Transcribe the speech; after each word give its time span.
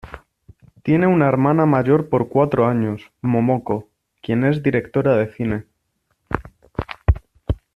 Tiene 0.81 1.05
una 1.05 1.27
hermana 1.27 1.67
mayor 1.67 2.09
por 2.09 2.27
cuatro 2.27 2.65
años, 2.65 3.03
Momoko, 3.21 3.87
quien 4.23 4.43
es 4.45 4.63
directora 4.63 5.15
de 5.15 5.31
cine. 5.31 5.65